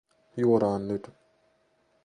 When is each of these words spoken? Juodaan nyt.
Juodaan 0.37 0.87
nyt. 0.87 1.11